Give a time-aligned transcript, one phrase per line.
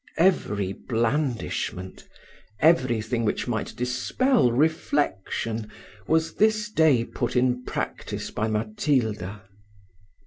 [0.17, 2.07] Every blandishment
[2.59, 5.69] every thing which might dispel reflection,
[6.07, 9.43] was this day put in practice by Matilda.